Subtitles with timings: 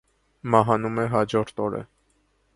[0.55, 1.85] Մահանում է հաջորդ օրը։